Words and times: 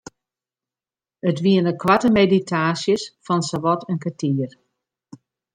It 1.29 1.37
wiene 1.43 1.71
koarte 1.81 2.09
meditaasjes 2.19 3.01
fan 3.25 3.41
sawat 3.49 3.81
in 3.91 3.99
kertier. 4.03 4.51